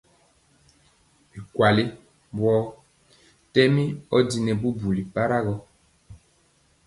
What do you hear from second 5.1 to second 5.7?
para gɔ.